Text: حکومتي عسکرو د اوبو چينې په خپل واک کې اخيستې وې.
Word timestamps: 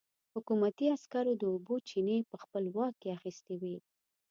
حکومتي 0.33 0.85
عسکرو 0.95 1.33
د 1.37 1.43
اوبو 1.53 1.75
چينې 1.89 2.17
په 2.29 2.35
خپل 2.43 2.63
واک 2.75 2.93
کې 3.01 3.09
اخيستې 3.17 3.53
وې. 3.61 3.75